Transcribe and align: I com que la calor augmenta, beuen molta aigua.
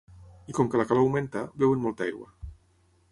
I 0.51 0.55
com 0.59 0.71
que 0.73 0.79
la 0.81 0.85
calor 0.91 1.03
augmenta, 1.05 1.45
beuen 1.65 1.85
molta 1.87 2.05
aigua. 2.09 2.29